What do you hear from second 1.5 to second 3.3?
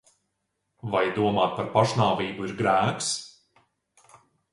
par pašnāvību ir grēks?